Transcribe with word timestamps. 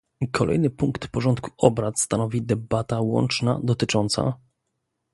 Kolejny 0.31 0.69
punkt 0.69 1.07
porządku 1.07 1.51
obrad 1.57 1.99
stanowi 1.99 2.41
debata 2.41 3.01
łączna 3.01 3.59
dotycząca 3.63 4.37